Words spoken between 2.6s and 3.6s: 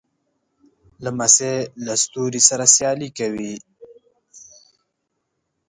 سیالي کوي.